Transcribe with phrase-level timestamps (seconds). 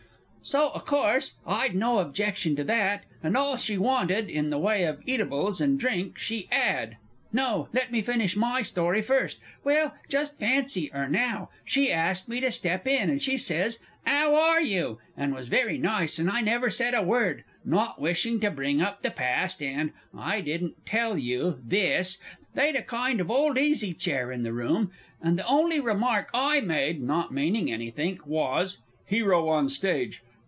[0.43, 4.85] So o' course I'd no objection to that; and all she wanted, in the way
[4.85, 6.97] of eatables and drink, she 'ad
[7.31, 9.37] no, let me finish my story first.
[9.63, 11.51] Well, just fancy 'er now!
[11.63, 13.77] She asked me to step in; and she says,
[14.07, 18.39] "Ow are you?" and was very nice, and I never said a word not wishing
[18.39, 22.17] to bring up the past, and I didn't tell you this
[22.55, 24.91] they'd a kind of old easy chair in the room
[25.21, 30.21] and the only remark I made, not meaning anythink, was (HERO ON STAGE.